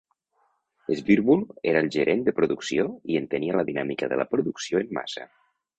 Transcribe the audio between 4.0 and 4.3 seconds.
de